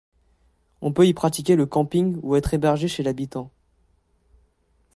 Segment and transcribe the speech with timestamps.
[0.81, 3.51] On peut y pratiquer le camping ou être hébergé chez l'habitant.